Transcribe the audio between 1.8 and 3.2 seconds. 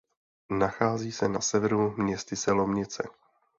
městyse Lomnice.